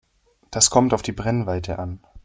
[0.49, 1.99] Das kommt auf die Brennweite an.